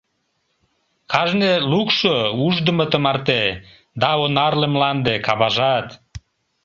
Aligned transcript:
Кажне 1.11 1.51
лукшо 1.71 2.15
уждымо 2.45 2.85
тымарте, 2.91 3.41
Да 4.01 4.09
онарле 4.23 4.67
мланде, 4.73 5.15
каважат! 5.25 5.87